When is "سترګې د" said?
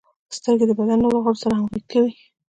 0.37-0.71